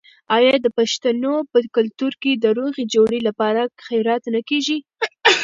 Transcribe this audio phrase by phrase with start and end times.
[0.37, 4.77] آیا د پښتنو په کلتور کې د روغې جوړې لپاره خیرات نه کیږي؟